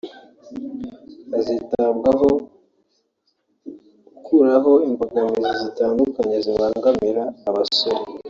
[1.31, 2.27] hazitabwaho
[4.13, 8.01] gukuraho imbogamizi zitandukanye zibangamira abasora